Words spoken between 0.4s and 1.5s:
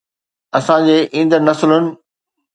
اسان جي ايندڙ